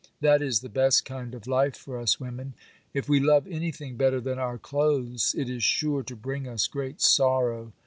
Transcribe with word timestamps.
That 0.19 0.41
is 0.41 0.61
the 0.61 0.67
best 0.67 1.05
kind 1.05 1.35
of 1.35 1.45
life 1.45 1.75
for 1.75 1.99
us 1.99 2.19
women; 2.19 2.55
if 2.91 3.07
we 3.07 3.19
love 3.19 3.45
anything 3.47 3.97
better 3.97 4.19
than 4.19 4.39
our 4.39 4.57
clothes, 4.57 5.35
it 5.37 5.47
is 5.47 5.63
sure 5.63 6.01
to 6.01 6.15
bring 6.15 6.47
us 6.47 6.65
great 6.65 7.01
sorrow. 7.01 7.71